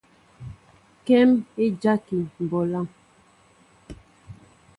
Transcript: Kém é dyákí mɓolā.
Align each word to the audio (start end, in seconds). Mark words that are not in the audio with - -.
Kém 1.05 1.29
é 1.63 1.65
dyákí 1.79 2.17
mɓolā. 2.41 2.81